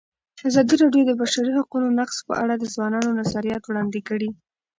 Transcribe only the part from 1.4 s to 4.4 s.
حقونو نقض په اړه د ځوانانو نظریات وړاندې کړي.